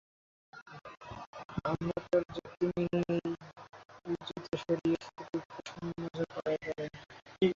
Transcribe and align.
আমরা 1.65 1.97
তার 2.05 2.23
যুক্তি 2.35 2.65
মেনে 2.75 2.99
নিই, 3.09 3.33
জুতা 4.27 4.55
সরিয়ে 4.57 4.97
শুধু 5.05 5.37
পশমি 5.49 5.89
মোজা 5.97 6.25
পায়ে 6.35 6.57
দাঁড়াই। 6.65 6.89